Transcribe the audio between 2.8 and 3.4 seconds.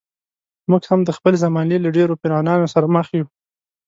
مخ یو.